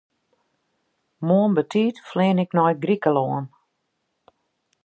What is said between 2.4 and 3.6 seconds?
ik nei Grikelân.